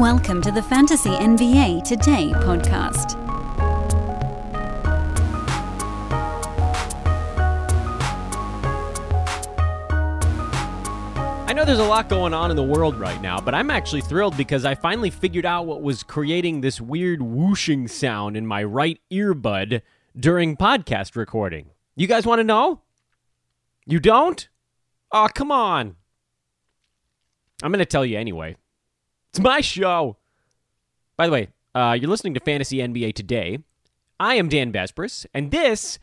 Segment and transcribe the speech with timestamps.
[0.00, 3.18] Welcome to the Fantasy NBA Today podcast.
[11.46, 14.00] I know there's a lot going on in the world right now, but I'm actually
[14.00, 18.64] thrilled because I finally figured out what was creating this weird whooshing sound in my
[18.64, 19.82] right earbud
[20.18, 21.72] during podcast recording.
[21.94, 22.80] You guys want to know?
[23.84, 24.48] You don't?
[25.12, 25.96] Oh, come on.
[27.62, 28.56] I'm going to tell you anyway.
[29.30, 30.16] It's my show.
[31.16, 33.58] By the way, uh, you're listening to Fantasy NBA Today.
[34.18, 36.00] I am Dan Besbris, and this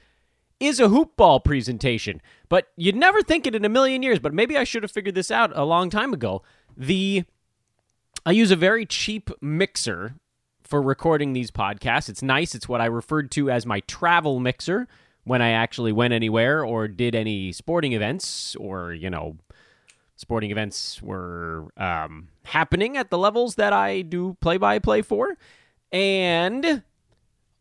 [0.61, 2.21] is a hoop ball presentation.
[2.47, 5.13] But you'd never think it in a million years, but maybe I should have figured
[5.13, 6.41] this out a long time ago.
[6.77, 7.25] The
[8.25, 10.15] I use a very cheap mixer
[10.63, 12.07] for recording these podcasts.
[12.07, 12.55] It's nice.
[12.55, 14.87] It's what I referred to as my travel mixer
[15.25, 19.35] when I actually went anywhere or did any sporting events or, you know,
[20.15, 25.37] sporting events were um, happening at the levels that I do play by play for.
[25.91, 26.83] And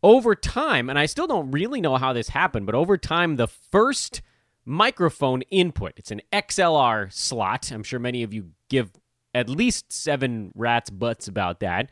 [0.03, 3.47] over time, and I still don't really know how this happened, but over time, the
[3.47, 4.21] first
[4.65, 7.71] microphone input, it's an XLR slot.
[7.71, 8.91] I'm sure many of you give
[9.33, 11.89] at least seven rats' butts about that.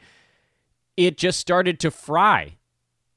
[0.97, 2.57] It just started to fry.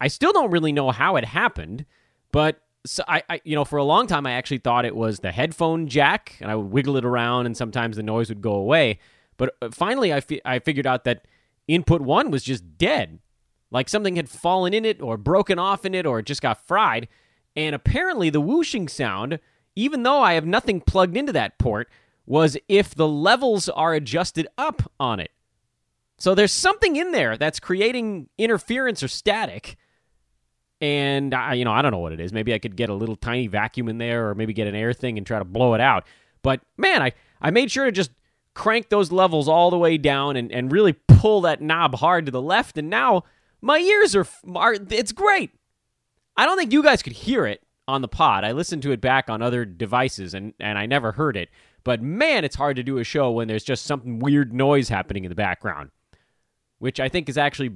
[0.00, 1.86] I still don't really know how it happened,
[2.30, 5.20] but so I, I, you know, for a long time, I actually thought it was
[5.20, 8.54] the headphone jack, and I would wiggle it around, and sometimes the noise would go
[8.54, 8.98] away.
[9.38, 11.26] But uh, finally, I, fi- I figured out that
[11.66, 13.20] input one was just dead,
[13.70, 16.66] like something had fallen in it, or broken off in it, or it just got
[16.66, 17.08] fried.
[17.56, 19.38] And apparently, the whooshing sound,
[19.74, 21.88] even though I have nothing plugged into that port,
[22.26, 25.30] was if the levels are adjusted up on it.
[26.18, 29.78] So there's something in there that's creating interference or static
[30.80, 32.32] and I, you know, I don't know what it is.
[32.32, 34.92] Maybe I could get a little tiny vacuum in there, or maybe get an air
[34.92, 36.04] thing and try to blow it out.
[36.42, 38.10] But man, I I made sure to just
[38.58, 42.32] crank those levels all the way down and and really pull that knob hard to
[42.32, 43.24] the left, and now
[43.62, 45.52] my ears are, are it's great.
[46.36, 48.44] I don't think you guys could hear it on the pod.
[48.44, 51.48] I listened to it back on other devices, and and I never heard it.
[51.84, 55.24] But man, it's hard to do a show when there's just something weird noise happening
[55.24, 55.90] in the background,
[56.80, 57.70] which I think is actually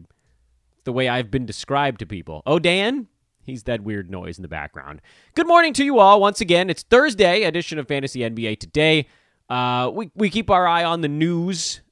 [0.85, 2.43] the way I've been described to people.
[2.45, 3.07] Oh, Dan?
[3.45, 5.01] He's that weird noise in the background.
[5.35, 6.71] Good morning to you all once again.
[6.71, 9.07] It's Thursday edition of Fantasy NBA Today.
[9.53, 11.83] Uh, we, we keep our eye on the news,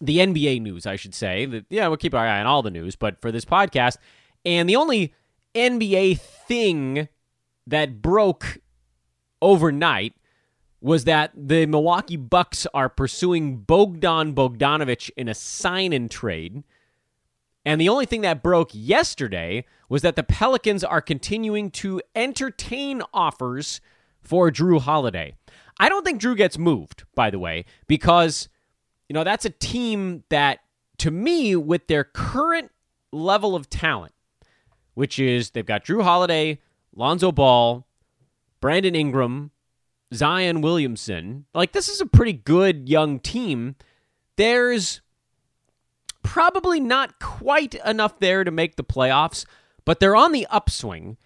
[0.00, 1.44] the NBA news, I should say.
[1.44, 3.98] The, yeah, we'll keep our eye on all the news, but for this podcast,
[4.46, 5.12] and the only
[5.54, 7.08] NBA thing
[7.66, 8.56] that broke
[9.42, 10.14] overnight
[10.80, 16.64] was that the Milwaukee Bucks are pursuing Bogdan Bogdanovic in a sign and trade.
[17.66, 23.02] And the only thing that broke yesterday was that the Pelicans are continuing to entertain
[23.12, 23.82] offers
[24.22, 25.34] for Jrue Holiday.
[25.78, 28.48] I don't think Jrue gets moved, by the way, because,
[29.08, 30.60] you know, that's a team that,
[30.98, 32.70] to me, with their current
[33.12, 34.12] level of talent,
[34.94, 36.60] which is they've got Jrue Holiday,
[36.94, 37.86] Lonzo Ball,
[38.60, 39.50] Brandon Ingram,
[40.12, 41.46] Zion Williamson.
[41.54, 43.76] Like, this is a pretty good young team.
[44.36, 45.00] There's
[46.22, 49.46] probably not quite enough there to make the playoffs,
[49.84, 51.16] but they're on the upswing.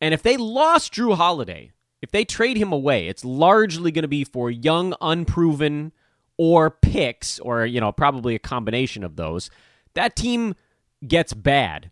[0.00, 4.08] And if they lost Jrue Holiday, if they trade him away, it's largely going to
[4.08, 5.92] be for young, unproven,
[6.36, 9.50] or picks, or, you know, probably a combination of those.
[9.94, 10.54] That team
[11.06, 11.90] gets bad.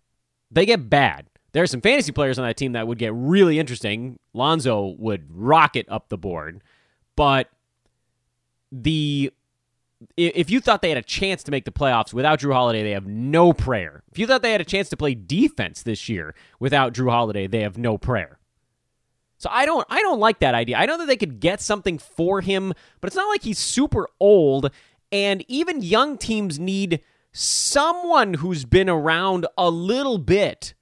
[0.51, 1.27] They get bad.
[1.53, 4.19] There are some fantasy players on that team that would get really interesting.
[4.35, 6.63] Lonzo would rocket up the board.
[7.17, 7.49] But
[8.71, 9.33] the
[10.17, 12.91] if you thought they had a chance to make the playoffs without Jrue Holiday, they
[12.91, 14.03] have no prayer.
[14.13, 17.47] If you thought they had a chance to play defense this year without Jrue Holiday,
[17.47, 18.39] they have no prayer.
[19.39, 20.77] So I don't I don't like that idea.
[20.77, 24.09] I know that they could get something for him, but it's not like he's super
[24.19, 24.71] old
[25.13, 27.01] and even young teams need
[27.33, 30.75] someone who's been around a little bit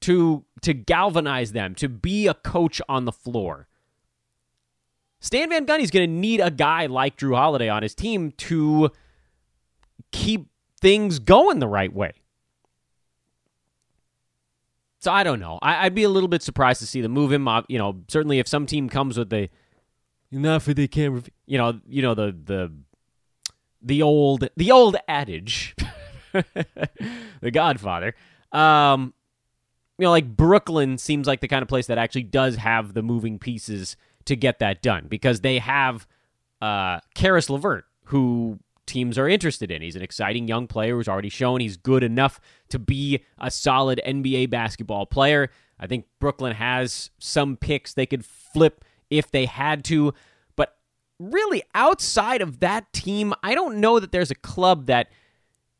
[0.00, 3.68] to to galvanize them, to be a coach on the floor.
[5.20, 8.90] Stan Van Gundy's going to need a guy like Jrue Holiday on his team to
[10.10, 10.48] keep
[10.80, 12.12] things going the right way.
[15.02, 15.58] So I don't know.
[15.62, 17.48] I, would be a little bit surprised to see them move him.
[17.66, 19.50] You know, certainly if some team comes with the
[20.30, 22.72] enough for the camera, you know, you know the the
[23.82, 25.74] the old the old adage,
[26.32, 28.14] the Godfather.
[28.52, 29.12] Um,
[29.98, 33.02] you know, like Brooklyn seems like the kind of place that actually does have the
[33.02, 33.96] moving pieces
[34.26, 36.06] to get that done because they have
[36.60, 39.82] uh, Caris LeVert, who teams are interested in.
[39.82, 42.40] He's an exciting young player who's already shown he's good enough
[42.72, 45.50] to be a solid NBA basketball player.
[45.78, 50.14] I think Brooklyn has some picks they could flip if they had to.
[50.56, 50.76] But
[51.18, 55.10] really, outside of that team, I don't know that there's a club that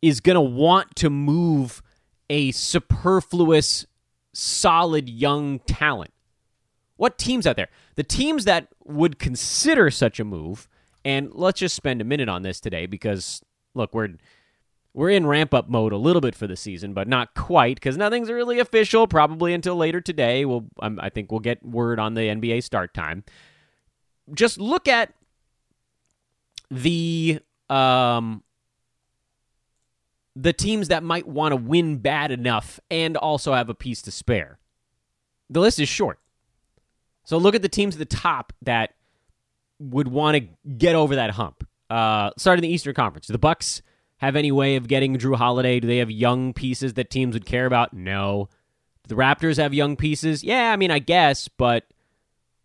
[0.00, 1.82] is going to want to move
[2.28, 3.86] a superfluous,
[4.32, 6.12] solid young talent.
[6.96, 7.68] What teams out there?
[7.96, 10.68] The teams that would consider such a move
[11.04, 13.42] and let's just spend a minute on this today because
[13.74, 14.10] look, we're
[14.94, 17.96] we're in ramp up mode a little bit for the season, but not quite because
[17.96, 19.06] nothing's really official.
[19.06, 20.44] Probably until later today.
[20.44, 23.24] We'll um, I think we'll get word on the NBA start time.
[24.34, 25.14] Just look at
[26.70, 27.40] the
[27.70, 28.42] um
[30.34, 34.10] the teams that might want to win bad enough and also have a piece to
[34.10, 34.58] spare.
[35.50, 36.18] The list is short.
[37.24, 38.94] So look at the teams at the top that
[39.78, 41.66] would want to get over that hump.
[41.90, 43.82] Uh, starting the Eastern Conference, the Bucks
[44.22, 45.80] have any way of getting Jrue Holiday?
[45.80, 47.92] Do they have young pieces that teams would care about?
[47.92, 48.48] No.
[49.04, 50.42] Do the Raptors have young pieces?
[50.42, 51.84] Yeah, I mean, I guess, but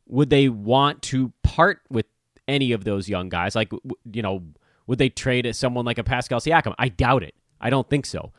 [0.08, 2.06] would they want to part with
[2.48, 3.56] any of those young guys?
[3.56, 3.72] Like,
[4.12, 4.44] you know,
[4.86, 6.74] would they trade someone like a Pascal Siakam?
[6.78, 7.36] I doubt it.
[7.60, 8.32] I don't think so.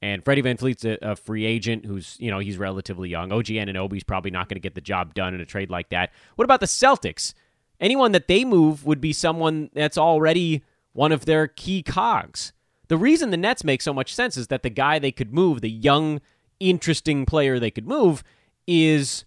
[0.00, 3.32] And Freddie VanVleet's a, a free agent who's, you know, he's relatively young.
[3.32, 6.12] OG Anunoby's probably not going to get the job done in a trade like that.
[6.36, 7.34] What about the Celtics?
[7.80, 10.62] anyone that they move would be someone that's already
[10.92, 12.52] one of their key cogs.
[12.90, 15.60] The reason the Nets make so much sense is that the guy they could move,
[15.60, 16.20] the young,
[16.58, 18.24] interesting player they could move,
[18.66, 19.24] is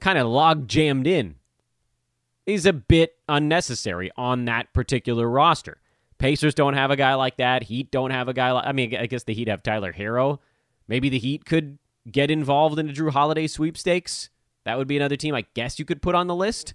[0.00, 1.36] kind of log jammed in.
[2.44, 5.78] Is a bit unnecessary on that particular roster.
[6.18, 7.62] Pacers don't have a guy like that.
[7.62, 8.66] Heat don't have a guy like.
[8.66, 10.40] I mean, I guess the Heat have Tyler Herro.
[10.86, 11.78] Maybe the Heat could
[12.12, 14.28] get involved in a Jrue Holiday sweepstakes.
[14.64, 16.74] That would be another team I guess you could put on the list.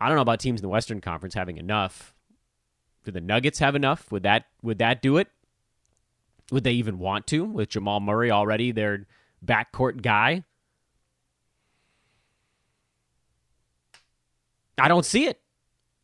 [0.00, 2.14] I don't know about teams in the Western Conference having enough.
[3.04, 4.10] Do the Nuggets have enough?
[4.12, 5.28] Would that would that do it?
[6.50, 9.06] Would they even want to with Jamal Murray already their
[9.44, 10.44] backcourt guy?
[14.78, 15.40] I don't see it.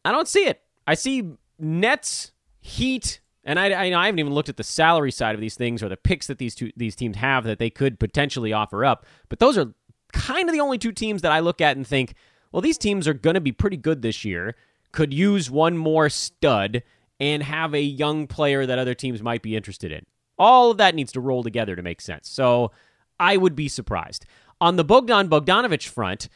[0.05, 0.63] I don't see it.
[0.87, 5.35] I see Nets, Heat, and I, I, I, haven't even looked at the salary side
[5.35, 7.99] of these things or the picks that these two these teams have that they could
[7.99, 9.07] potentially offer up.
[9.29, 9.73] But those are
[10.13, 12.15] kind of the only two teams that I look at and think
[12.53, 14.57] well, these teams are going to be pretty good this year,
[14.93, 16.83] could use one more stud
[17.19, 20.05] and have a young player that other teams might be interested in.
[20.39, 22.29] All of that needs to roll together to make sense.
[22.29, 22.73] So
[23.19, 24.27] I would be surprised.
[24.61, 26.29] On the Bogdan Bogdanovic front,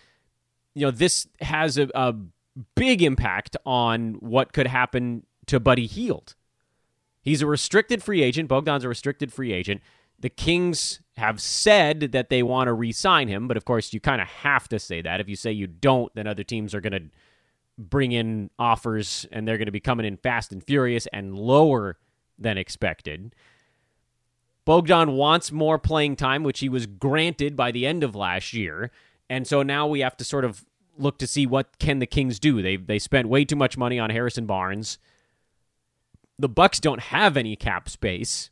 [0.75, 2.15] you know, this has a, a
[2.75, 6.35] big impact on what could happen to Buddy Hield.
[7.23, 8.49] He's a restricted free agent.
[8.49, 9.83] Bogdan's a restricted free agent.
[10.19, 14.01] The Kings have said that they want to re sign him, but of course, you
[14.01, 15.21] kind of have to say that.
[15.21, 17.11] If you say you don't, then other teams are going to
[17.81, 21.97] bring in offers and they're going to be coming in fast and furious and lower
[22.39, 23.35] than expected.
[24.65, 28.91] Bogdan wants more playing time, which he was granted by the end of last year.
[29.29, 30.65] And so now we have to sort of
[30.99, 32.61] look to see what can the Kings do.
[32.63, 34.99] They they spent way too much money on Harrison Barnes.
[36.39, 38.51] The Bucks don't have any cap space.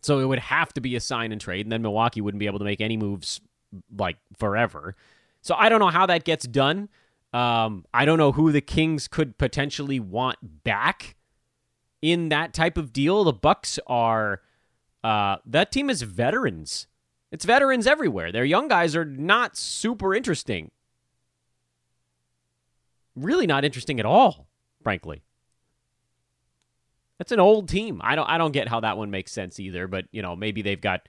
[0.00, 2.46] So it would have to be a sign and trade, and then Milwaukee wouldn't be
[2.46, 3.40] able to make any moves
[3.96, 4.94] like forever.
[5.42, 6.88] So I don't know how that gets done.
[7.32, 11.16] Um, I don't know who the Kings could potentially want back
[12.00, 13.24] in that type of deal.
[13.24, 14.40] The Bucks are
[15.04, 16.86] uh, that team is veterans.
[17.30, 18.32] It's veterans everywhere.
[18.32, 20.70] Their young guys are not super interesting.
[23.14, 24.48] Really not interesting at all,
[24.82, 25.22] frankly.
[27.18, 28.00] That's an old team.
[28.02, 30.62] I don't I don't get how that one makes sense either, but you know, maybe
[30.62, 31.08] they've got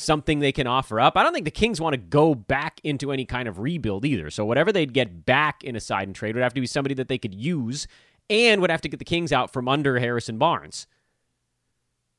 [0.00, 1.16] something they can offer up.
[1.16, 4.30] I don't think the Kings want to go back into any kind of rebuild either.
[4.30, 6.94] So whatever they'd get back in a side and trade would have to be somebody
[6.94, 7.86] that they could use
[8.28, 10.86] and would have to get the Kings out from under Harrison Barnes.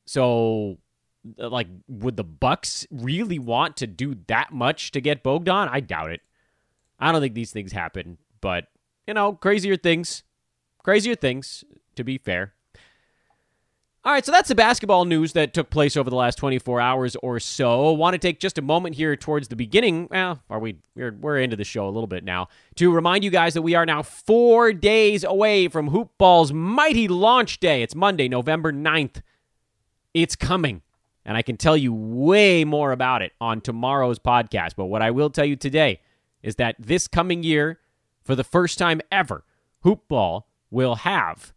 [0.06, 0.78] So
[1.38, 5.68] uh, like would the Bucks really want to do that much to get Bogdan?
[5.68, 6.20] I doubt it.
[6.98, 8.66] I don't think these things happen, but
[9.06, 10.22] you know, crazier things.
[10.84, 11.64] Crazier things
[11.96, 12.54] to be fair.
[14.04, 17.14] All right, so that's the basketball news that took place over the last 24 hours
[17.22, 17.92] or so.
[17.92, 20.08] Want to take just a moment here towards the beginning.
[20.10, 20.78] Well, are we?
[20.96, 23.76] We're, we're into the show a little bit now to remind you guys that we
[23.76, 27.84] are now four days away from Hoop Ball's mighty launch day.
[27.84, 29.22] It's Monday, November 9th.
[30.14, 30.82] It's coming,
[31.24, 34.72] and I can tell you way more about it on tomorrow's podcast.
[34.76, 36.00] But what I will tell you today
[36.42, 37.78] is that this coming year,
[38.24, 39.44] for the first time ever,
[39.82, 41.52] Hoop Ball will have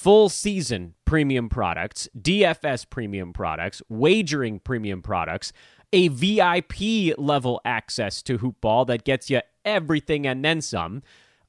[0.00, 5.52] full season premium products, DFS premium products, wagering premium products,
[5.92, 11.02] a VIP level access to Hoopball that gets you everything and then some,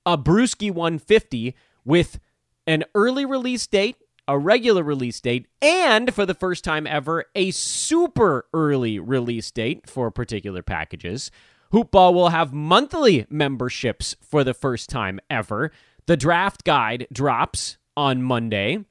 [0.05, 1.55] a Bruski 150
[1.86, 2.20] with
[2.67, 3.96] an early release date,
[4.27, 9.89] a regular release date, and for the first time ever, a super early release date
[9.89, 11.31] for particular packages.
[11.72, 15.72] Hoopball will have monthly memberships for the first time ever.
[16.05, 18.83] The draft guide drops on Monday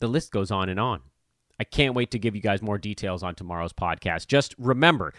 [0.00, 1.00] the list goes on and on.
[1.60, 4.28] I can't wait to give you guys more details on tomorrow's podcast.
[4.28, 5.12] Just remember,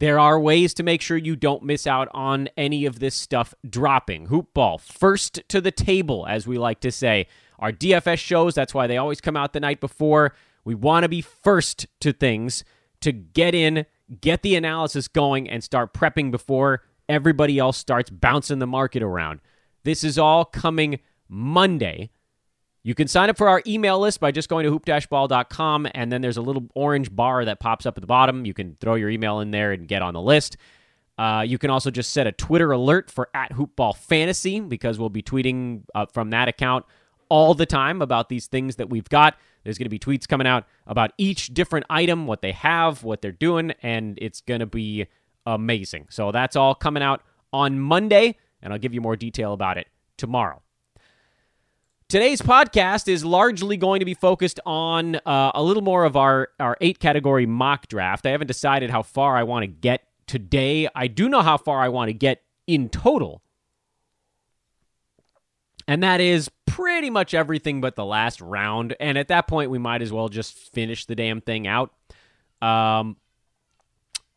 [0.00, 3.54] there are ways to make sure you don't miss out on any of this stuff
[3.68, 4.28] dropping.
[4.28, 7.26] Hoopball, first to the table, as we like to say.
[7.58, 10.34] Our DFS shows, that's why they always come out the night before.
[10.64, 12.64] We want to be first to things
[13.00, 13.86] to get in,
[14.20, 19.40] get the analysis going, and start prepping before everybody else starts bouncing the market around.
[19.84, 22.10] This is all coming Monday.
[22.82, 26.22] You can sign up for our email list by just going to hoop-ball.com, and then
[26.22, 28.46] there's a little orange bar that pops up at the bottom.
[28.46, 30.56] You can throw your email in there and get on the list.
[31.18, 35.08] Uh, you can also just set a Twitter alert for at Hoopball Fantasy because we'll
[35.08, 36.86] be tweeting uh, from that account
[37.28, 39.36] all the time about these things that we've got.
[39.64, 43.20] There's going to be tweets coming out about each different item, what they have, what
[43.20, 45.06] they're doing, and it's going to be
[45.44, 46.06] amazing.
[46.10, 49.88] So that's all coming out on Monday, and I'll give you more detail about it
[50.16, 50.62] tomorrow.
[52.08, 56.48] Today's podcast is largely going to be focused on uh, a little more of our,
[56.58, 58.24] our eight category mock draft.
[58.24, 60.88] I haven't decided how far I want to get today.
[60.94, 63.42] I do know how far I want to get in total.
[65.86, 68.96] And that is pretty much everything but the last round.
[68.98, 71.92] And at that point, we might as well just finish the damn thing out.
[72.62, 73.18] Um,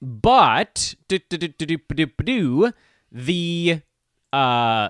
[0.01, 0.93] but
[3.13, 3.81] the
[4.33, 4.89] uh,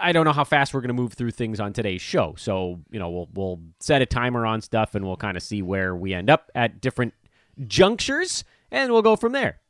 [0.00, 2.34] I don't know how fast we're going to move through things on today's show.
[2.38, 5.62] So, you know, we'll we'll set a timer on stuff and we'll kind of see
[5.62, 7.14] where we end up at different
[7.66, 9.60] junctures and we'll go from there.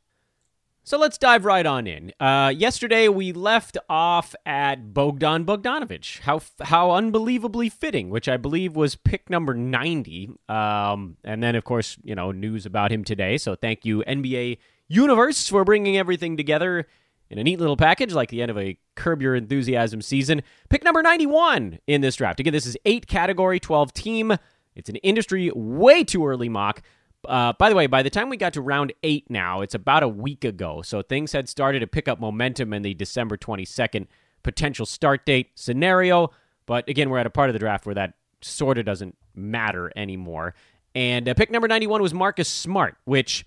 [0.83, 2.13] So let's dive right on in.
[2.17, 6.19] Uh, yesterday we left off at Bogdan Bogdanovic.
[6.19, 10.29] How how unbelievably fitting, which I believe was pick number ninety.
[10.47, 13.37] Um, and then of course you know news about him today.
[13.37, 16.87] So thank you NBA Universe for bringing everything together
[17.29, 20.41] in a neat little package like the end of a Curb Your Enthusiasm season.
[20.69, 22.39] Pick number 91 in this draft.
[22.39, 24.37] Again, this is eight category, 12 team.
[24.75, 26.81] It's an industry way too early mock.
[27.27, 30.03] Uh, by the way, by the time we got to round eight now, it's about
[30.03, 30.81] a week ago.
[30.81, 34.07] So things had started to pick up momentum in the December 22nd
[34.43, 36.31] potential start date scenario.
[36.65, 39.91] But again, we're at a part of the draft where that sort of doesn't matter
[39.95, 40.53] anymore.
[40.95, 43.45] And uh, pick number 91 was Marcus Smart, which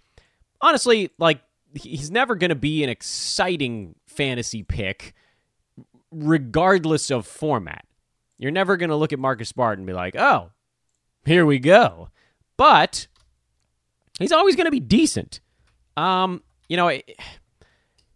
[0.60, 1.40] honestly, like,
[1.74, 5.14] he's never going to be an exciting fantasy pick,
[6.10, 7.84] regardless of format.
[8.38, 10.50] You're never going to look at Marcus Smart and be like, oh,
[11.24, 12.08] here we go.
[12.56, 13.06] But
[14.18, 15.40] he's always going to be decent.
[15.96, 16.90] Um, you know,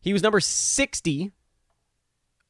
[0.01, 1.33] he was number 60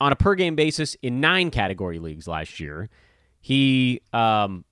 [0.01, 2.91] on a per game basis in nine category leagues last year.
[3.41, 4.65] He um,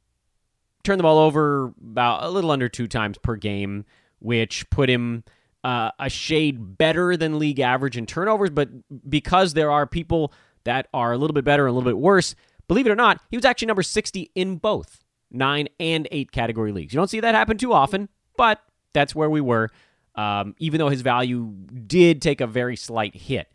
[0.84, 3.84] turned the ball over about a little under two times per game,
[4.18, 5.24] which put him
[5.64, 8.68] uh, a shade better than league average in turnovers, but
[9.08, 10.32] because there are people
[10.64, 12.34] that are a little bit better and a little bit worse,
[12.68, 15.00] believe it or not, he was actually number 60 in both
[15.30, 16.92] nine and eight category leagues.
[16.92, 18.60] You don't see that happen too often, but
[18.92, 19.70] that's where we were,
[20.14, 21.52] um, even though his value
[21.86, 23.50] did take a very slight hit.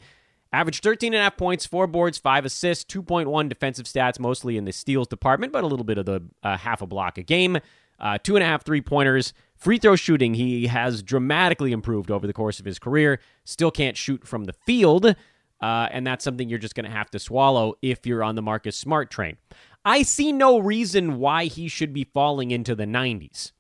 [0.54, 4.64] Averaged 13 and a half points, four boards, five assists, 2.1 defensive stats, mostly in
[4.64, 7.58] the steals department, but a little bit of the uh, half a block a game.
[8.00, 12.28] Uh, two and a half three pointers, Free throw shooting, he has dramatically improved over
[12.28, 13.20] the course of his career.
[13.44, 17.10] Still can't shoot from the field, uh, and that's something you're just going to have
[17.12, 19.38] to swallow if you're on the Marcus Smart train.
[19.84, 23.52] I see no reason why he should be falling into the 90s.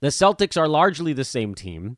[0.00, 1.96] The Celtics are largely the same team.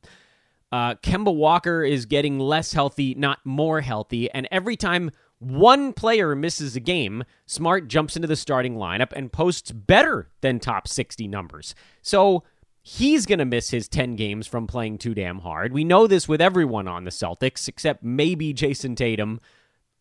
[0.72, 6.34] Uh, Kemba Walker is getting less healthy, not more healthy, and every time one player
[6.34, 11.28] misses a game, Smart jumps into the starting lineup and posts better than top 60
[11.28, 11.74] numbers.
[12.02, 12.44] So
[12.84, 15.72] he's going to miss his 10 games from playing too damn hard.
[15.72, 19.40] We know this with everyone on the Celtics, except maybe Jayson Tatum.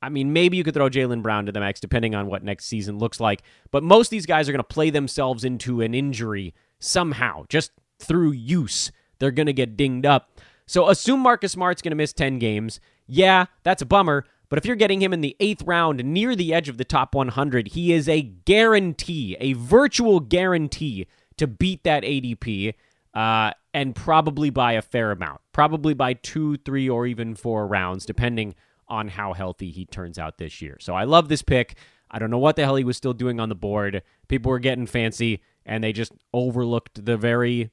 [0.02, 2.66] I mean, maybe you could throw Jaylen Brown to the max depending on what next
[2.66, 3.42] season looks like.
[3.72, 7.72] But most of these guys are going to play themselves into an injury somehow, just
[8.00, 8.92] through use.
[9.20, 10.38] They're going to get dinged up.
[10.66, 12.82] So assume Marcus Smart's going to miss 10 games.
[13.08, 14.26] Yeah, that's a bummer.
[14.50, 17.16] But if you're getting him in the eighth round near the edge of the top
[17.16, 22.74] 100, he is a guarantee, a virtual guarantee to beat that ADP
[23.14, 28.06] uh, and probably by a fair amount, probably by two, three, or even four rounds,
[28.06, 28.56] depending
[28.88, 30.78] on how healthy he turns out this year.
[30.80, 31.76] So I love this pick.
[32.12, 34.04] I don't know what the hell he was still doing on the board.
[34.28, 37.72] People were getting fancy and they just overlooked the very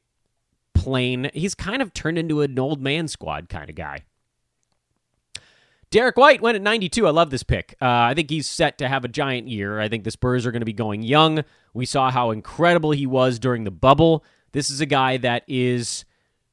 [0.74, 1.30] plain.
[1.34, 4.04] He's kind of turned into an old man squad kind of guy.
[5.90, 7.06] Derrick White went at 92.
[7.06, 7.74] I love this pick.
[7.82, 9.80] Uh, I think he's set to have a giant year.
[9.80, 11.42] I think the Spurs are going to be going young.
[11.74, 14.24] We saw how incredible he was during the bubble.
[14.52, 16.04] This is a guy that is,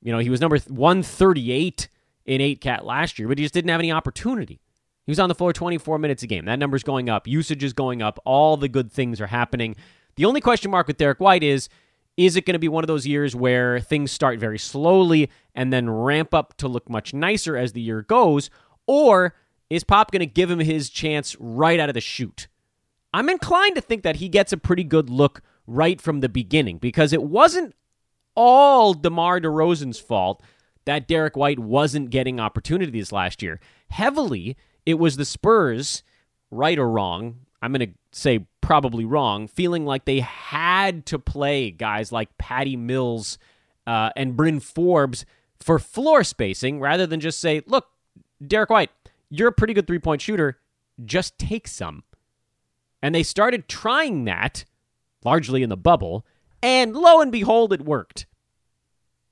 [0.02, 1.88] you know, he was number 138
[2.26, 4.60] in 8 cat last year, but he just didn't have any opportunity.
[5.06, 6.46] He was on the floor 24 minutes a game.
[6.46, 7.28] That number's going up.
[7.28, 8.20] Usage is going up.
[8.26, 9.76] All the good things are happening.
[10.16, 11.70] The only question mark with Derrick White is
[12.18, 15.72] is it going to be one of those years where things start very slowly and
[15.72, 18.50] then ramp up to look much nicer as the year goes?
[18.88, 19.36] Or
[19.70, 22.48] is Pop going to give him his chance right out of the chute?
[23.14, 26.78] I'm inclined to think that he gets a pretty good look right from the beginning
[26.78, 27.76] because it wasn't
[28.36, 30.42] all DeMar DeRozan's fault
[30.86, 33.60] that Derrick White wasn't getting opportunities last year.
[33.90, 36.04] Heavily, it was the Spurs,
[36.50, 41.72] right or wrong, I'm going to say probably wrong, feeling like they had to play
[41.72, 43.38] guys like Patty Mills
[43.86, 45.26] uh, and Bryn Forbes
[45.60, 47.88] for floor spacing rather than just say, look,
[48.46, 48.92] Derrick White,
[49.30, 50.60] you're a pretty good three point shooter.
[51.04, 52.04] Just take some.
[53.02, 54.66] And they started trying that
[55.24, 56.26] largely in the bubble,
[56.62, 58.26] and lo and behold, it worked.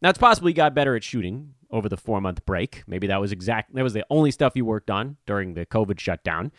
[0.02, 2.84] Now it's possible he got better at shooting over the four month break.
[2.88, 3.74] Maybe that was exact.
[3.74, 6.52] That was the only stuff he worked on during the COVID shutdown.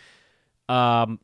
[0.68, 1.20] Um,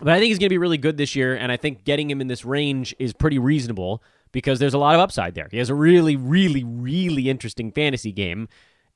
[0.00, 2.10] but I think he's going to be really good this year, and I think getting
[2.10, 5.48] him in this range is pretty reasonable because there's a lot of upside there.
[5.50, 8.48] He has a really, really, really interesting fantasy game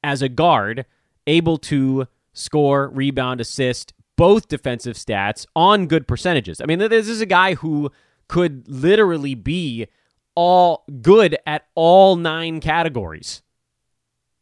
[0.04, 0.86] as a guard
[1.26, 6.60] able to score, rebound, assist, both defensive stats on good percentages.
[6.60, 7.90] I mean, this is a guy who
[8.28, 9.86] could literally be
[10.34, 13.42] all good at all nine categories.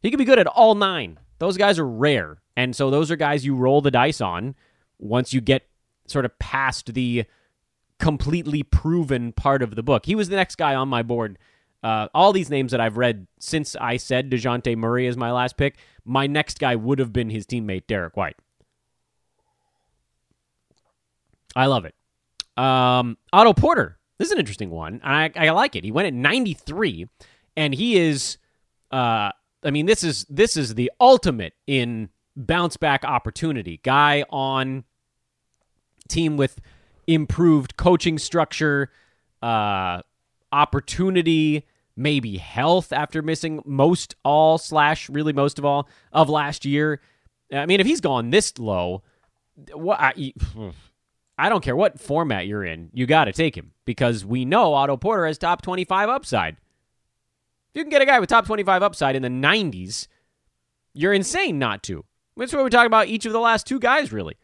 [0.02, 1.18] He could be good at all nine.
[1.38, 2.42] Those guys are rare.
[2.56, 4.54] And so those are guys you roll the dice on
[4.98, 5.68] once you get
[6.06, 7.24] sort of past the
[7.98, 10.06] completely proven part of the book.
[10.06, 11.38] He was the next guy on my board
[11.82, 15.56] uh, all these names that I've read since I said DeJounte Murray is my last
[15.56, 18.36] pick, my next guy would have been his teammate, Derrick White.
[21.56, 21.94] I love it.
[22.56, 23.98] Um, Otto Porter.
[24.18, 25.00] This is an interesting one.
[25.02, 25.84] I, I like it.
[25.84, 27.08] He went at 93,
[27.56, 28.36] and he is,
[28.90, 29.30] uh,
[29.64, 33.80] I mean, this is this is the ultimate in bounce back opportunity.
[33.82, 34.84] Guy on
[36.08, 36.60] team with
[37.06, 38.90] improved coaching structure,
[39.42, 40.02] uh,
[40.52, 41.66] opportunity,
[42.00, 47.00] maybe health after missing most all slash really most of all of last year.
[47.52, 49.02] I mean, if he's gone this low,
[49.72, 50.32] what I,
[51.38, 54.72] I don't care what format you're in, you got to take him because we know
[54.74, 56.54] Otto Porter has top 25 upside.
[56.54, 60.08] If you can get a guy with top 25 upside in the 90s,
[60.94, 62.04] you're insane not to.
[62.36, 64.36] That's what we're talking about each of the last two guys, really.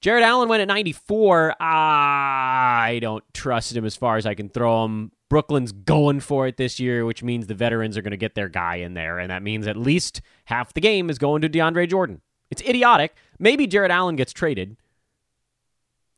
[0.00, 1.54] Jarrett Allen went at 94.
[1.62, 5.12] I don't trust him as far as I can throw him.
[5.34, 8.48] Brooklyn's going for it this year, which means the veterans are going to get their
[8.48, 11.90] guy in there, and that means at least half the game is going to DeAndre
[11.90, 12.20] Jordan.
[12.52, 13.16] It's idiotic.
[13.40, 14.76] Maybe Jarrett Allen gets traded.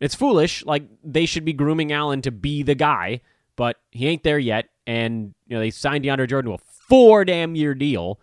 [0.00, 0.66] It's foolish.
[0.66, 3.22] Like they should be grooming Allen to be the guy,
[3.56, 4.66] but he ain't there yet.
[4.86, 8.20] And you know they signed DeAndre Jordan to a four damn year deal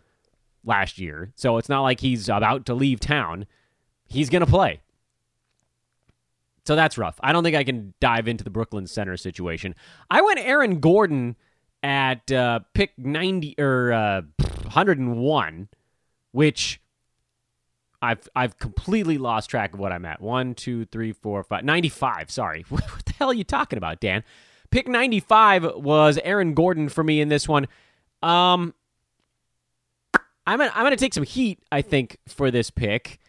[0.64, 3.48] last year, so it's not like he's about to leave town.
[4.06, 4.82] He's gonna play.
[6.66, 7.20] So that's rough.
[7.22, 9.76] I don't think I can dive into the Brooklyn center situation.
[10.10, 11.36] I went Aaron Gordon
[11.82, 14.22] at uh, pick 90 or uh,
[14.64, 15.68] 101,
[16.32, 16.82] which
[18.02, 20.22] I've I've completely lost track of what I'm at.
[20.22, 22.32] One, two, three, four, five, 95.
[22.32, 22.66] Sorry.
[22.70, 24.24] what the hell are you talking about, Dan?
[24.72, 27.68] Pick 95 was Aaron Gordon for me in this one.
[28.22, 28.74] Um,
[30.46, 33.20] I'm gonna, I'm going to take some heat, I think, for this pick,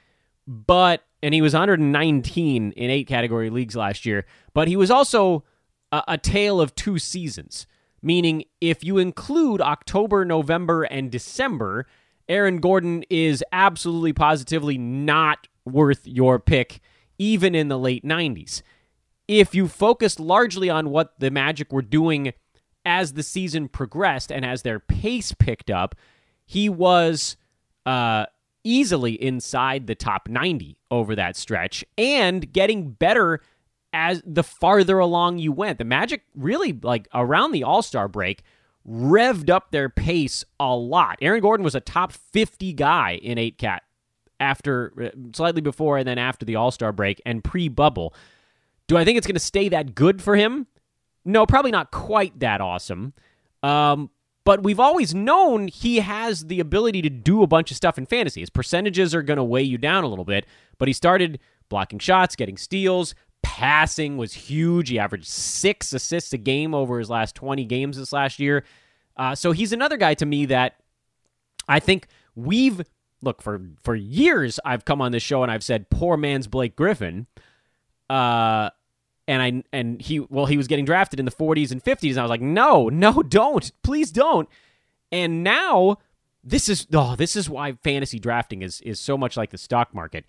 [0.46, 4.26] but and he was 119 in eight category leagues last year.
[4.52, 5.44] But he was also
[5.90, 7.66] a, a tale of two seasons,
[8.02, 11.86] meaning if you include October, November, and December,
[12.28, 16.80] Aaron Gordon is absolutely positively not worth your pick,
[17.18, 18.60] even in the late 90s.
[19.26, 22.34] If you focused largely on what the Magic were doing
[22.84, 25.94] as the season progressed and as their pace picked up,
[26.44, 27.38] he was
[27.86, 28.26] uh,
[28.64, 33.40] easily inside the top 90 over that stretch and getting better
[33.92, 35.78] as the farther along you went.
[35.78, 38.42] The Magic really, like around the All Star break,
[38.88, 41.16] revved up their pace a lot.
[41.20, 43.82] Aaron Gordon was a top 50 guy in 8 cat
[44.40, 48.14] after uh, slightly before and then after the All Star break and pre bubble.
[48.86, 50.66] Do I think it's going to stay that good for him?
[51.24, 53.14] No, probably not quite that awesome.
[53.62, 54.10] Um,
[54.44, 58.06] but we've always known he has the ability to do a bunch of stuff in
[58.06, 58.40] fantasy.
[58.40, 60.46] His percentages are going to weigh you down a little bit,
[60.78, 64.90] but he started blocking shots, getting steals, passing was huge.
[64.90, 68.64] He averaged six assists a game over his last 20 games this last year.
[69.16, 70.76] Uh, so he's another guy to me that
[71.68, 72.82] I think we've
[73.22, 74.60] look for for years.
[74.64, 77.26] I've come on this show and I've said poor man's Blake Griffin.
[78.10, 78.70] Uh,
[79.26, 82.18] and I and he well he was getting drafted in the 40s and 50s and
[82.18, 84.48] I was like no no don't please don't.
[85.10, 85.98] And now
[86.42, 89.94] this is oh this is why fantasy drafting is is so much like the stock
[89.94, 90.24] market.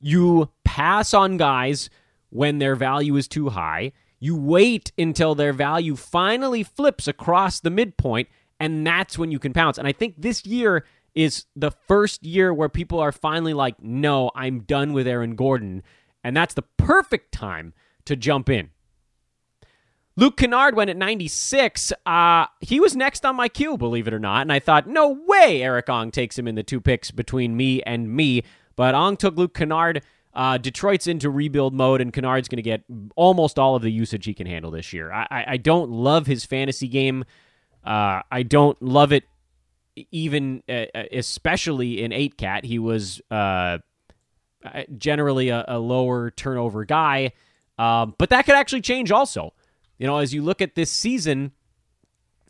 [0.00, 1.90] You pass on guys
[2.30, 3.92] when their value is too high.
[4.18, 9.52] You wait until their value finally flips across the midpoint and that's when you can
[9.52, 9.78] pounce.
[9.78, 10.84] And I think this year
[11.14, 15.82] is the first year where people are finally like no I'm done with Aaron Gordon.
[16.22, 17.72] And that's the perfect time
[18.04, 18.70] to jump in.
[20.16, 21.92] Luke Kennard went at 96.
[22.04, 24.42] Uh, he was next on my queue, believe it or not.
[24.42, 27.82] And I thought, no way Eric Ong takes him in the two picks between me
[27.84, 28.42] and me.
[28.76, 30.02] But Ong took Luke Kennard.
[30.34, 32.84] Uh, Detroit's into rebuild mode, and Kennard's going to get
[33.16, 35.10] almost all of the usage he can handle this year.
[35.10, 37.24] I, I, I don't love his fantasy game.
[37.84, 39.24] Uh, I don't love it
[40.10, 42.64] even, uh, uh especially in 8 cat.
[42.64, 43.78] He was uh,
[44.96, 47.32] generally a, a lower turnover guy.
[47.80, 49.54] Um, but that could actually change also.
[49.98, 51.52] You know, as you look at this season,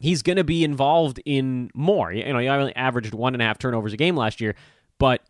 [0.00, 2.12] he's going to be involved in more.
[2.12, 4.56] You know, he only averaged one and a half turnovers a game last year,
[4.98, 5.22] but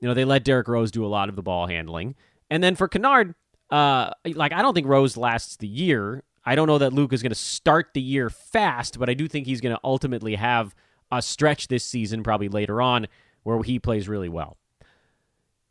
[0.00, 2.16] you know they let Derrick Rose do a lot of the ball handling.
[2.50, 3.36] And then for Kennard,
[3.70, 6.24] uh, like I don't think Rose lasts the year.
[6.44, 9.28] I don't know that Luke is going to start the year fast, but I do
[9.28, 10.74] think he's going to ultimately have
[11.12, 13.06] a stretch this season, probably later on,
[13.44, 14.56] where he plays really well.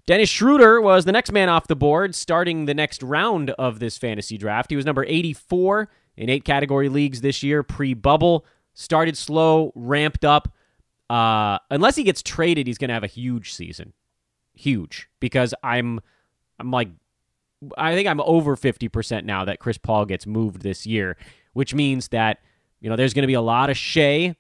[0.08, 3.98] Dennis Schroeder was the next man off the board starting the next round of this
[3.98, 4.70] fantasy draft.
[4.70, 8.46] He was number 84 in eight category leagues this year, pre bubble.
[8.74, 10.54] Started slow, ramped up.
[11.10, 13.94] Uh, unless he gets traded, he's going to have a huge season.
[14.54, 15.10] Huge.
[15.20, 16.02] Because I'm,
[16.60, 16.90] I'm like,
[17.78, 21.18] I think I'm over 50% now that Chris Paul gets moved this year,
[21.54, 22.40] which means that,
[22.80, 24.36] you know, there's going to be a lot of Shai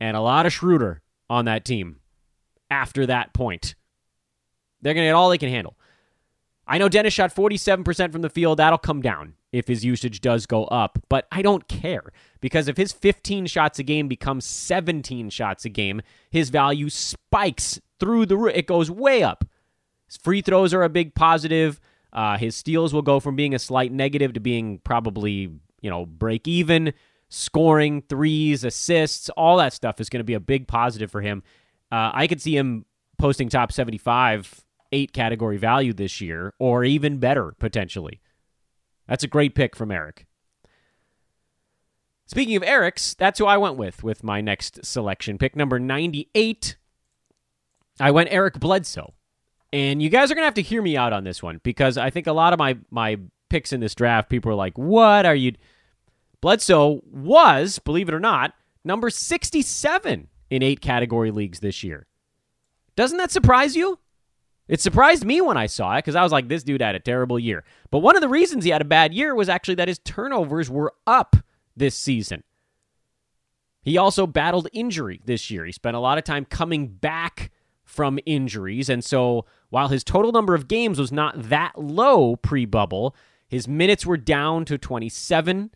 [0.00, 2.00] and a lot of Schroeder on that team
[2.70, 3.74] after that point.
[4.82, 5.76] They're going to get all they can handle.
[6.66, 8.58] I know Dennis shot 47% from the field.
[8.58, 12.76] That'll come down if his usage does go up, but I don't care because if
[12.76, 18.36] his 15 shots a game becomes 17 shots a game, his value spikes through the
[18.36, 18.52] roof.
[18.54, 19.44] It goes way up.
[20.08, 21.80] His free throws are a big positive.
[22.12, 26.04] Uh, his steals will go from being a slight negative to being probably, you know,
[26.04, 26.92] break even.
[27.28, 31.42] Scoring, threes, assists, all that stuff is going to be a big positive for him.
[31.90, 32.84] Uh, I could see him
[33.18, 38.20] posting top 75 eight category value this year, or even better potentially.
[39.06, 40.26] That's a great pick from Eric.
[42.26, 45.38] Speaking of Eric's, that's who I went with with my next selection.
[45.38, 46.76] Pick number 98.
[48.00, 49.14] I went Eric Bledsoe.
[49.72, 51.98] And you guys are going to have to hear me out on this one because
[51.98, 53.18] I think a lot of my, my
[53.48, 55.52] picks in this draft, people are like, what are you.
[56.40, 62.06] Bledsoe was, believe it or not, number 67 in eight category leagues this year.
[62.96, 63.98] Doesn't that surprise you?
[64.68, 67.00] It surprised me when I saw it because I was like, this dude had a
[67.00, 67.64] terrible year.
[67.90, 70.68] But one of the reasons he had a bad year was actually that his turnovers
[70.68, 71.36] were up
[71.76, 72.42] this season.
[73.82, 75.64] He also battled injury this year.
[75.64, 77.52] He spent a lot of time coming back
[77.84, 78.88] from injuries.
[78.88, 83.14] And so while his total number of games was not that low pre bubble,
[83.46, 85.70] his minutes were down to 27.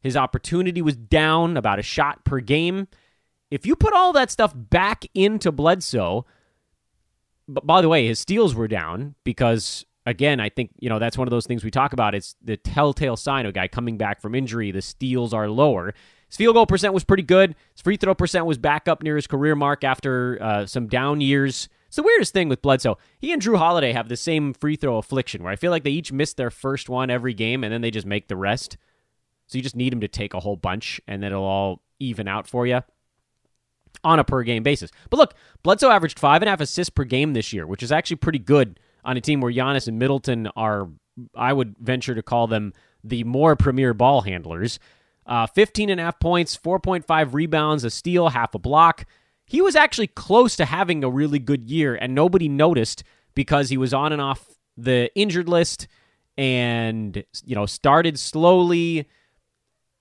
[0.00, 2.86] His opportunity was down about a shot per game.
[3.50, 6.24] If you put all that stuff back into Bledsoe,
[7.54, 11.18] but by the way, his steals were down because again, I think you know that's
[11.18, 12.14] one of those things we talk about.
[12.14, 14.70] It's the telltale sign of a guy coming back from injury.
[14.70, 15.94] The steals are lower.
[16.28, 17.54] His field goal percent was pretty good.
[17.74, 21.20] His free throw percent was back up near his career mark after uh, some down
[21.20, 21.68] years.
[21.88, 22.98] It's the weirdest thing with Bledsoe.
[23.18, 25.90] He and Jrue Holiday have the same free throw affliction, where I feel like they
[25.90, 28.76] each miss their first one every game, and then they just make the rest.
[29.48, 32.28] So you just need him to take a whole bunch, and then it'll all even
[32.28, 32.82] out for you
[34.04, 34.90] on a per game basis.
[35.10, 37.92] But look, Bledsoe averaged five and a half assists per game this year, which is
[37.92, 40.88] actually pretty good on a team where Giannis and Middleton are,
[41.34, 42.72] I would venture to call them
[43.02, 44.78] the more premier ball handlers.
[45.26, 49.04] Uh, 15 and a half points, 4.5 rebounds, a steal, half a block.
[49.46, 53.02] he was actually close to having a really good year, and nobody noticed
[53.34, 55.88] because he was on and off the injured list
[56.38, 59.08] and, you know, started slowly.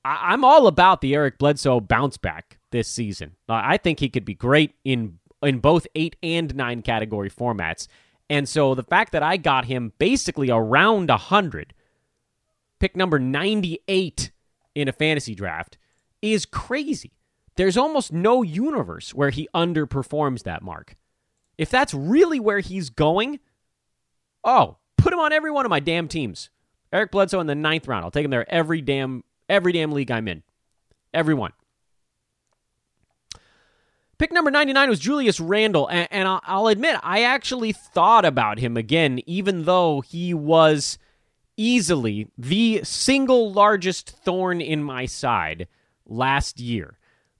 [0.06, 3.36] I- am all about the Eric Bledsoe bounce back this season.
[3.48, 7.88] Uh, I think he could be great in in both eight and nine category formats.
[8.30, 11.74] And so the fact that I got him basically around 100,
[12.80, 14.32] pick number 98
[14.76, 15.78] in a fantasy draft,
[16.22, 17.14] is crazy.
[17.56, 20.96] There's almost no universe where he underperforms that mark.
[21.58, 23.40] If that's really where he's going,
[24.44, 26.50] oh, put him on every one of my damn teams.
[26.94, 28.06] Eric Bledsoe in the ninth round.
[28.06, 30.44] I'll take him there every damn every damn league I'm in.
[31.14, 31.52] Everyone.
[34.20, 38.76] Pick number 99 was Julius Randle, and, and I'll, admit, I actually thought about him
[38.76, 40.98] again, even though he was
[41.56, 45.70] easily the single largest thorn in my side
[46.06, 47.00] last year.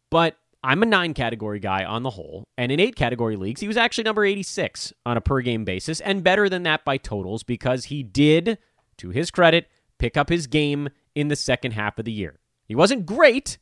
[0.10, 3.68] But I'm a nine category guy on the whole, and in eight category leagues, he
[3.68, 7.44] was actually number 86 on a per game basis, and better than that by totals
[7.44, 8.58] because he did,
[9.00, 12.40] to his credit, pick up his game in the second half of the year.
[12.70, 13.58] He wasn't great.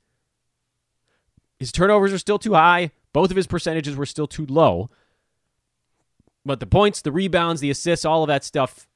[1.57, 2.91] His turnovers are still too high.
[3.17, 4.91] Both of his percentages were still too low.
[6.45, 8.87] But the points, the rebounds, the assists, all of that stuff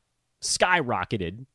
[0.43, 1.47] skyrocketed.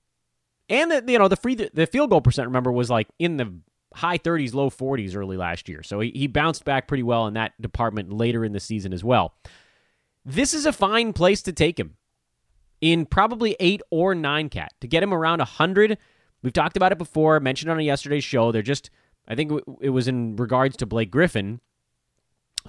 [0.69, 3.61] And the, you know, the free the field goal percent remember was like in the
[3.95, 5.85] high 30s, low 40s early last year.
[5.85, 9.05] So he, he bounced back pretty well in that department later in the season as
[9.05, 9.37] well.
[10.25, 11.95] This is a fine place to take him
[12.81, 15.99] in probably 8 or 9 cat to get him around 100.
[16.43, 18.51] We've talked about it before, mentioned on yesterday's show.
[18.51, 18.91] They're just
[19.29, 21.61] I think it was in regards to Blake Griffin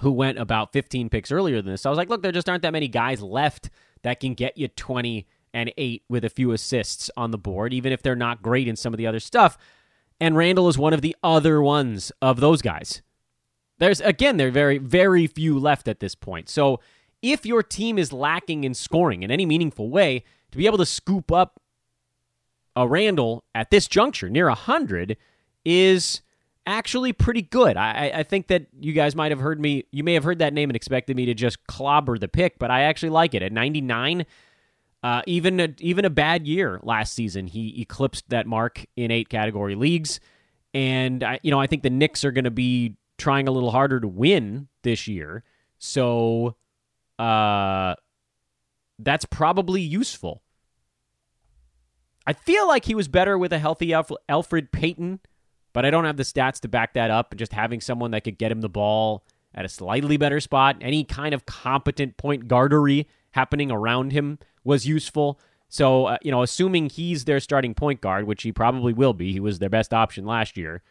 [0.00, 1.82] who went about 15 picks earlier than this.
[1.82, 3.70] So I was like, look, there just aren't that many guys left
[4.02, 7.92] that can get you 20 and 8 with a few assists on the board, even
[7.92, 9.56] if they're not great in some of the other stuff.
[10.20, 13.02] And Randle is one of the other ones of those guys.
[13.78, 16.48] There's, again, there are very, very few left at this point.
[16.48, 16.80] So
[17.22, 20.86] if your team is lacking in scoring in any meaningful way, to be able to
[20.86, 21.60] scoop up
[22.74, 25.16] a Randle at this juncture near 100
[25.64, 26.22] is
[26.68, 27.76] actually pretty good.
[27.76, 30.52] I, I think that you guys might have heard me, you may have heard that
[30.52, 33.42] name and expected me to just clobber the pick, but I actually like it.
[33.42, 34.26] At 99,
[35.02, 39.30] uh, even, a, even a bad year last season, he eclipsed that mark in eight
[39.30, 40.20] category leagues.
[40.74, 43.70] And, I, you know, I think the Knicks are going to be trying a little
[43.70, 45.44] harder to win this year.
[45.78, 46.56] So
[47.18, 47.94] uh,
[48.98, 50.42] that's probably useful.
[52.26, 55.20] I feel like he was better with a healthy Elfrid Payton
[55.78, 57.36] but I don't have the stats to back that up.
[57.36, 61.04] Just having someone that could get him the ball at a slightly better spot, any
[61.04, 65.38] kind of competent point guardery happening around him was useful.
[65.68, 69.32] So, uh, you know, assuming he's their starting point guard, which he probably will be,
[69.32, 70.82] he was their best option last year.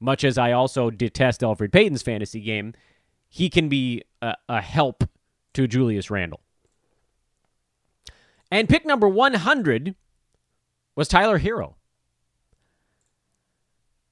[0.00, 2.74] Much as I also detest Elfrid Payton's fantasy game,
[3.28, 5.04] he can be a, a help
[5.52, 6.40] to Julius Randle.
[8.50, 9.94] And pick number 100
[10.96, 11.74] was Tyler Herro.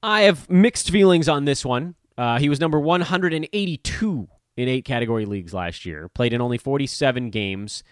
[0.03, 1.95] I have mixed feelings on this one.
[2.17, 6.09] Uh, he was number 182 in eight category leagues last year.
[6.09, 7.83] Played in only 47 games.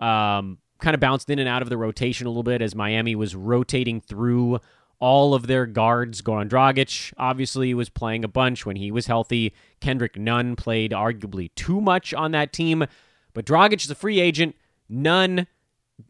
[0.00, 3.14] Um, kind of bounced in and out of the rotation a little bit as Miami
[3.14, 4.58] was rotating through
[4.98, 6.22] all of their guards.
[6.22, 9.54] Goran Dragic obviously was playing a bunch when he was healthy.
[9.80, 12.84] Kendrick Nunn played arguably too much on that team,
[13.32, 14.56] but Dragic is a free agent.
[14.88, 15.46] Nunn,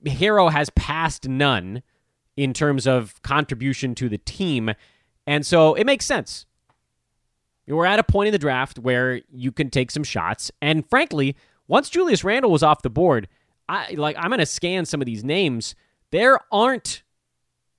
[0.07, 1.83] Herro has passed Nunn
[2.37, 4.71] in terms of contribution to the team.
[5.27, 6.47] And so it makes sense.
[7.67, 10.51] We're at a point in the draft where you can take some shots.
[10.61, 11.37] And frankly,
[11.69, 13.29] once Julius Randle was off the board,
[13.69, 15.77] I like I'm going to scan some of these names.
[16.11, 17.05] There aren't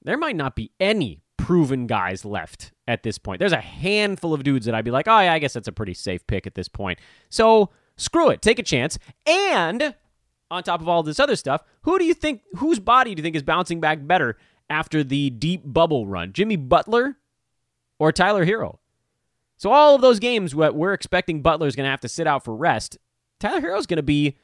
[0.03, 3.39] there might not be any proven guys left at this point.
[3.39, 5.73] There's a handful of dudes that I'd be like, "Oh, yeah, I guess that's a
[5.73, 6.99] pretty safe pick at this point."
[7.29, 8.41] So, screw it.
[8.41, 8.97] Take a chance.
[9.25, 9.93] And
[10.49, 13.23] on top of all this other stuff, who do you think whose body do you
[13.23, 14.37] think is bouncing back better
[14.69, 16.31] after the deep bubble run?
[16.31, 17.17] Jimmy Butler
[18.01, 18.79] or Tyler Herro.
[19.57, 22.43] So all of those games what we're expecting Butler's going to have to sit out
[22.43, 22.97] for rest,
[23.39, 24.37] Tyler Herro's going to be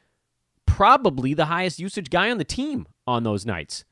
[0.64, 3.84] probably the highest usage guy on the team on those nights.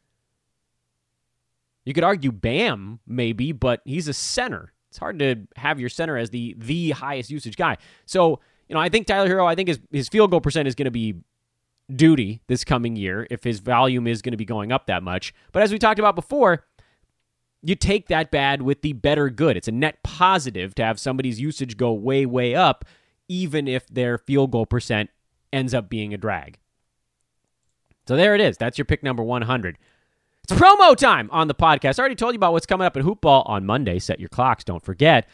[1.85, 4.73] You could argue Bam maybe, but he's a center.
[4.91, 7.77] It's hard to have your center as the the highest usage guy.
[8.05, 10.77] So, you know, I think Tyler Herro, I think his his field goal percent is
[10.77, 11.17] going to be
[11.93, 15.35] duty this coming year if his volume is going to be going up that much.
[15.51, 16.65] But as we talked about before,
[17.63, 19.57] you take that bad with the better good.
[19.57, 22.85] It's a net positive to have somebody's usage go way, way up,
[23.29, 25.11] even if their field goal percent
[25.53, 26.59] ends up being a drag.
[28.07, 28.57] So there it is.
[28.57, 29.79] That's your pick number 100.
[30.45, 31.99] It's promo time on the podcast.
[31.99, 33.99] I already told you about what's coming up in Hoopball on Monday.
[33.99, 35.29] Set your clocks, don't forget.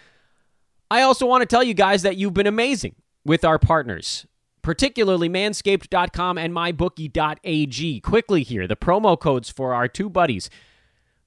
[0.90, 4.26] I also want to tell you guys that you've been amazing with our partners,
[4.62, 8.00] particularly manscaped.com and mybookie.ag.
[8.00, 10.48] Quickly here, the promo codes for our two buddies.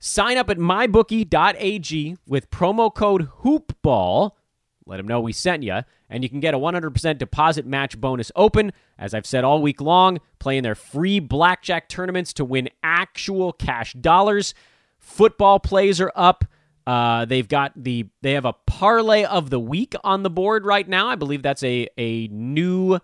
[0.08, 4.38] Sign up at mybookie.ag with promo code HOOPBALL.
[4.86, 5.80] Let them know we sent you,
[6.12, 8.72] and you can get a 100% deposit match bonus open.
[9.00, 13.94] As I've said all week long, playing their free blackjack tournaments to win actual cash
[13.94, 14.54] dollars.
[15.00, 16.46] Football plays are up.
[16.86, 20.88] Uh, they've got the they have a parlay of the week on the board right
[20.88, 21.08] now.
[21.08, 23.00] I believe that's a a new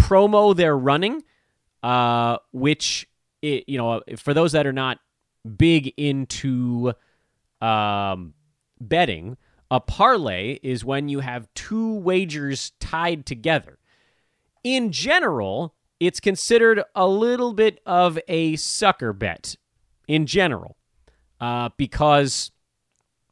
[0.00, 1.24] promo they're running,
[1.82, 3.06] uh, which
[3.42, 4.98] it, you know for those that are not
[5.56, 6.92] big into
[7.60, 8.34] um,
[8.80, 9.36] betting,
[9.70, 13.78] a parlay is when you have two wagers tied together.
[14.62, 19.56] In general, it's considered a little bit of a sucker bet.
[20.08, 20.76] In general,
[21.40, 22.50] uh, because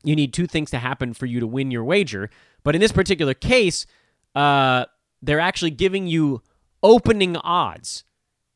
[0.02, 2.30] you need two things to happen for you to win your wager.
[2.62, 3.86] But in this particular case,
[4.34, 4.86] uh,
[5.20, 6.42] they're actually giving you
[6.82, 8.04] opening odds.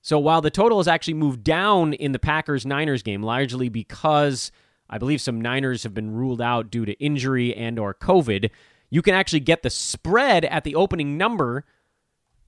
[0.04, 4.52] So while the total has actually moved down in the Packers Niners game, largely because
[4.90, 8.50] I believe some Niners have been ruled out due to injury and or COVID,
[8.90, 11.64] you can actually get the spread at the opening number,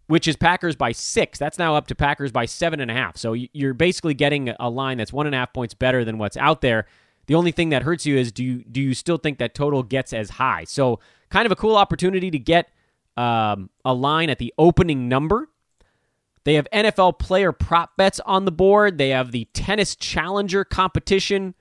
[0.07, 1.39] which is Packers by six.
[1.39, 3.17] That's now up to Packers by seven and a half.
[3.17, 6.37] So you're basically getting a line that's one and a half points better than what's
[6.37, 6.85] out there.
[7.27, 9.83] The only thing that hurts you is do you do you still think that total
[9.83, 10.65] gets as high?
[10.65, 12.69] So kind of a cool opportunity to get
[13.17, 15.49] um, a line at the opening number.
[16.47, 18.99] They have NFL player prop bets on the board.
[18.99, 21.57] They have the tennis challenger competition.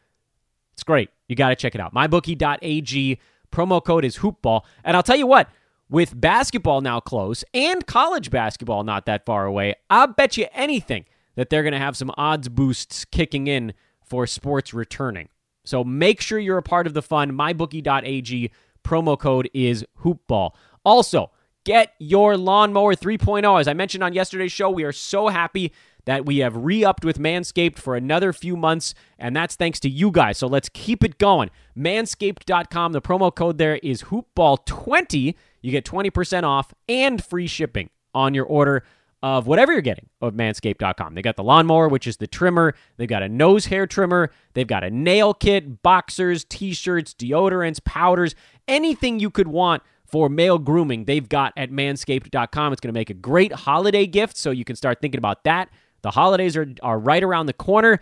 [0.74, 1.10] It's great.
[1.28, 1.92] You got to check it out.
[1.96, 3.20] MyBookie.ag.
[3.52, 4.62] Promo code is hoopball.
[4.84, 5.50] And I'll tell you what,
[5.90, 11.06] with basketball now close and college basketball not that far away, I'll bet you anything
[11.34, 15.30] that they're going to have some odds boosts kicking in for sports returning.
[15.64, 17.32] So make sure you're a part of the fun.
[17.32, 18.52] MyBookie.ag
[18.84, 20.52] promo code is hoopball.
[20.84, 21.32] Also,
[21.66, 23.60] get your lawnmower 3.0.
[23.60, 25.74] As I mentioned on yesterday's show, we are so happy
[26.06, 29.90] that we have re upped with Manscaped for another few months, and that's thanks to
[29.90, 30.38] you guys.
[30.38, 31.50] So let's keep it going.
[31.78, 35.36] Manscaped.com, the promo code there is hoopball20.
[35.62, 38.84] You get 20% off and free shipping on your order
[39.24, 41.16] of whatever you're getting of manscaped.com.
[41.16, 42.76] They got the lawnmower, which is the trimmer.
[42.98, 44.30] They've got a nose hair trimmer.
[44.54, 48.36] They've got a nail kit, boxers, t shirts, deodorants, powders,
[48.68, 52.74] anything you could want for male grooming, they've got at manscaped.com.
[52.74, 55.70] It's going to make a great holiday gift, so you can start thinking about that.
[56.02, 58.00] The holidays are, are right around the corner.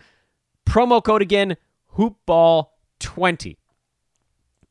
[0.66, 1.56] Promo code again,
[1.96, 3.56] hoopball20.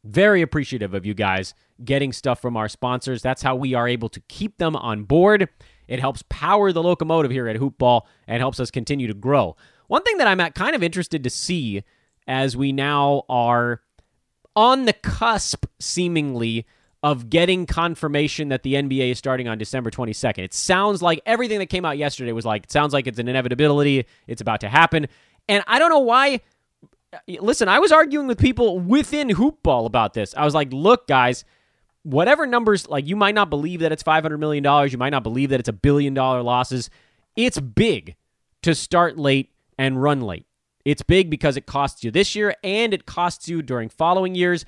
[0.03, 3.21] Very appreciative of you guys getting stuff from our sponsors.
[3.21, 5.49] That's how we are able to keep them on board.
[5.87, 9.55] It helps power the locomotive here at Hoopball and helps us continue to grow.
[9.87, 11.83] One thing that I'm kind of interested to see
[12.27, 13.81] as we now are
[14.55, 16.65] on the cusp, seemingly,
[17.03, 20.39] of getting confirmation that the NBA is starting on December 22nd.
[20.39, 23.27] It sounds like everything that came out yesterday was like, it sounds like it's an
[23.27, 24.05] inevitability.
[24.25, 25.07] It's about to happen.
[25.49, 26.39] And I don't know why.
[27.11, 30.33] Uh, listen, I was arguing with people within Hoopball about this.
[30.35, 31.43] I was like, look, guys,
[32.03, 35.49] whatever numbers, like you might not believe that it's $500 million, you might not believe
[35.49, 36.89] that it's a billion dollar losses.
[37.35, 38.15] It's big
[38.61, 40.45] to start late and run late.
[40.85, 44.63] It's big because it costs you this year and it costs you during following years.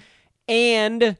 [0.49, 1.17] And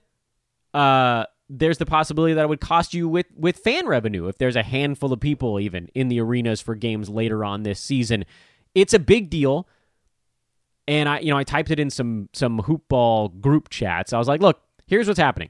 [0.75, 4.55] uh, there's the possibility that it would cost you with, with fan revenue if there's
[4.55, 8.25] a handful of people even in the arenas for games later on this season.
[8.73, 9.67] It's a big deal.
[10.87, 14.13] And I, you know, I typed it in some some hoopball group chats.
[14.13, 15.49] I was like, look, here's what's happening.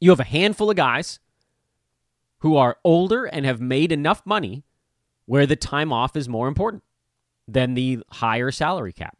[0.00, 1.20] You have a handful of guys
[2.38, 4.64] who are older and have made enough money
[5.26, 6.82] where the time off is more important
[7.46, 9.16] than the higher salary cap.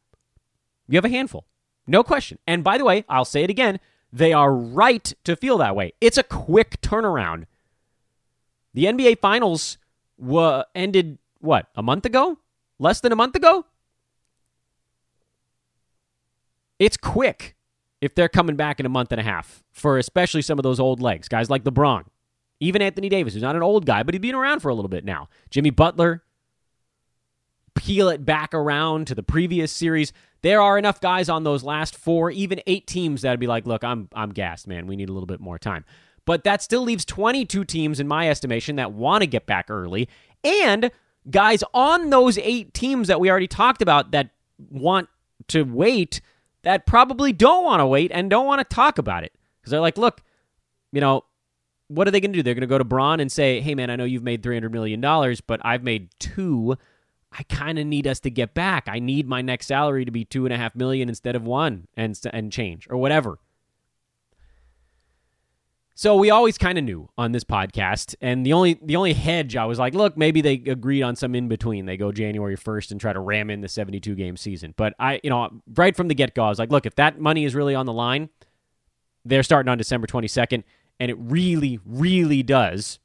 [0.89, 1.47] You have a handful.
[1.87, 2.39] No question.
[2.47, 3.79] And by the way, I'll say it again,
[4.13, 5.93] they are right to feel that way.
[6.01, 7.47] It's a quick turnaround.
[8.75, 9.79] The NBA finals
[10.19, 12.39] were ended what, a month ago?
[12.79, 13.65] Less than a month ago?
[16.79, 17.57] It's quick
[18.01, 20.81] if they're coming back in a month and a half for especially some of those
[20.81, 22.05] old legs, guys like LeBron,
[22.59, 24.89] even Anthony Davis, who's not an old guy, but he's been around for a little
[24.89, 25.29] bit now.
[25.51, 26.23] Jimmy Butler,
[27.75, 30.13] peel it back around to the previous series.
[30.43, 33.85] There are enough guys on those last four, even eight teams that'd be like, look,
[33.85, 34.87] I'm I'm gassed, man.
[34.87, 35.85] We need a little bit more time.
[36.25, 40.09] But that still leaves 22 teams, in my estimation, that want to get back early.
[40.45, 40.91] And
[41.31, 45.09] guys on those eight teams that we already talked about that want
[45.49, 46.21] to wait
[46.63, 49.81] that probably don't want to wait and don't want to talk about it because they're
[49.81, 50.23] like, look,
[50.93, 51.25] you know,
[51.89, 52.43] what are they going to do?
[52.43, 54.71] They're going to go to Bron and say, hey, man, I know you've made $300
[54.71, 55.01] million,
[55.47, 56.77] but I've made two.
[57.33, 58.89] I kind of need us to get back.
[58.89, 61.87] I need my next salary to be two and a half million instead of one
[61.97, 63.39] and, and change or whatever.
[65.95, 69.55] So we always kind of knew on this podcast, and the only the only hedge
[69.55, 71.85] I was like, look, maybe they agreed on some in between.
[71.85, 74.73] They go January first and try to ram in the seventy two game season.
[74.79, 77.21] But I, you know, right from the get go, I was like, look, if that
[77.21, 78.31] money is really on the line,
[79.27, 80.65] they're starting on December twenty second,
[80.99, 82.99] and it really, really does.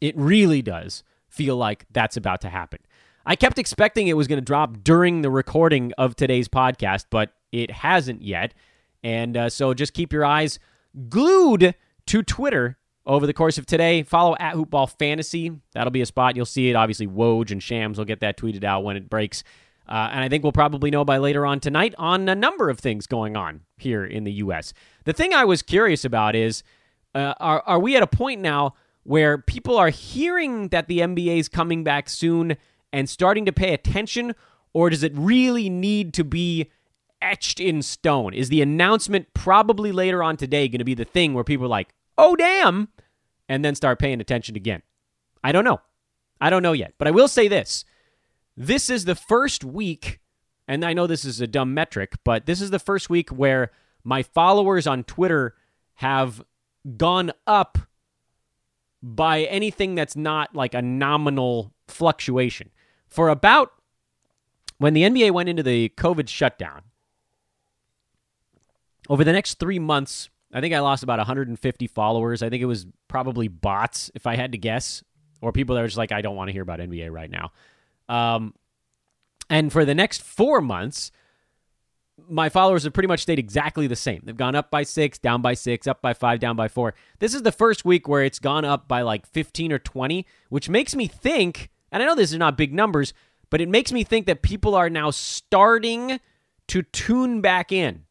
[0.00, 2.80] It really does feel like that's about to happen.
[3.28, 7.34] I kept expecting it was going to drop during the recording of today's podcast, but
[7.52, 8.54] it hasn't yet.
[9.04, 10.58] And uh, so just keep your eyes
[11.10, 11.74] glued
[12.06, 14.02] to Twitter over the course of today.
[14.02, 15.52] Follow at Hoopball Fantasy.
[15.74, 16.36] That'll be a spot.
[16.36, 16.74] You'll see it.
[16.74, 19.44] Obviously, Woj and Shams will get that tweeted out when it breaks.
[19.86, 22.80] Uh, and I think we'll probably know by later on tonight on a number of
[22.80, 24.72] things going on here in the U.S.
[25.04, 26.62] The thing I was curious about is
[27.14, 31.40] uh, are, are we at a point now where people are hearing that the NBA
[31.40, 32.56] is coming back soon
[32.92, 34.34] and starting to pay attention,
[34.72, 36.70] or does it really need to be
[37.20, 38.34] etched in stone?
[38.34, 41.70] Is the announcement probably later on today going to be the thing where people are
[41.70, 42.88] like, oh, damn,
[43.48, 44.82] and then start paying attention again?
[45.42, 45.80] I don't know.
[46.40, 46.94] I don't know yet.
[46.98, 47.84] But I will say this
[48.56, 50.18] this is the first week,
[50.66, 53.70] and I know this is a dumb metric, but this is the first week where
[54.04, 55.54] my followers on Twitter
[55.94, 56.42] have
[56.96, 57.78] gone up
[59.02, 62.70] by anything that's not like a nominal fluctuation.
[63.08, 63.72] For about
[64.78, 66.82] when the NBA went into the COVID shutdown,
[69.08, 72.42] over the next three months, I think I lost about 150 followers.
[72.42, 75.02] I think it was probably bots, if I had to guess,
[75.40, 77.52] or people that are just like, I don't want to hear about NBA right now.
[78.08, 78.54] Um,
[79.50, 81.10] and for the next four months,
[82.28, 84.22] my followers have pretty much stayed exactly the same.
[84.24, 86.94] They've gone up by six, down by six, up by five, down by four.
[87.20, 90.68] This is the first week where it's gone up by like 15 or 20, which
[90.68, 93.12] makes me think, and I know these are not big numbers,
[93.50, 96.20] but it makes me think that people are now starting
[96.68, 98.04] to tune back in.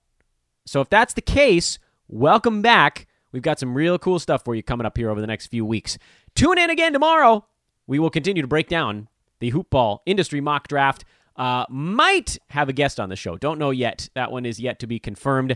[0.65, 3.07] So if that's the case, welcome back.
[3.32, 5.65] We've got some real cool stuff for you coming up here over the next few
[5.65, 5.97] weeks.
[6.36, 7.45] Tune in again tomorrow.
[7.86, 9.07] We will continue to break down
[9.39, 11.05] the hoopball industry mock draft.
[11.36, 13.38] Uh, might have a guest on the show.
[13.38, 14.09] Don't know yet.
[14.15, 15.55] That one is yet to be confirmed.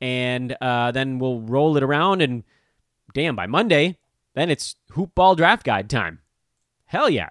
[0.00, 2.20] And uh, then we'll roll it around.
[2.22, 2.44] And
[3.14, 3.98] damn, by Monday,
[4.34, 6.20] then it's hoopball draft guide time.
[6.84, 7.30] Hell yeah.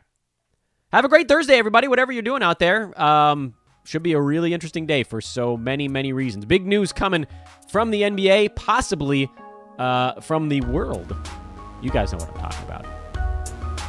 [0.92, 3.00] Have a great Thursday, everybody, whatever you're doing out there.
[3.02, 3.54] Um,
[3.86, 6.46] should be a really interesting day for so many, many reasons.
[6.46, 7.26] Big news coming
[7.70, 9.30] from the NBA, possibly
[9.80, 11.16] uh, from the world.
[11.82, 12.86] You guys know what I'm talking about.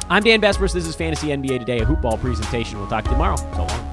[0.09, 0.73] I'm Dan Besbris.
[0.73, 2.79] This is Fantasy NBA Today, a hoopball presentation.
[2.79, 3.35] We'll talk to you tomorrow.
[3.35, 3.92] So long.